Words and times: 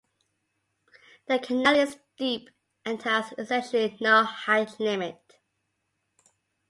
The 1.27 1.37
canal 1.37 1.75
is 1.75 1.99
deep 2.17 2.49
and 2.83 2.99
has 3.03 3.35
essentially 3.37 3.95
no 4.01 4.23
height 4.23 4.79
limit. 4.79 5.37